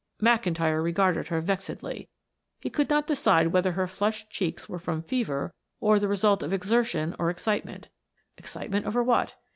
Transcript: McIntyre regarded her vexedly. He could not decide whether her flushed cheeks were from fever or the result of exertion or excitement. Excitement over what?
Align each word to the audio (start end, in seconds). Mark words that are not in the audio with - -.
McIntyre 0.19 0.83
regarded 0.83 1.27
her 1.27 1.41
vexedly. 1.41 2.09
He 2.59 2.71
could 2.71 2.89
not 2.89 3.05
decide 3.05 3.49
whether 3.49 3.73
her 3.73 3.85
flushed 3.85 4.31
cheeks 4.31 4.67
were 4.67 4.79
from 4.79 5.03
fever 5.03 5.53
or 5.79 5.99
the 5.99 6.07
result 6.07 6.41
of 6.41 6.51
exertion 6.51 7.15
or 7.19 7.29
excitement. 7.29 7.87
Excitement 8.35 8.87
over 8.87 9.03
what? 9.03 9.35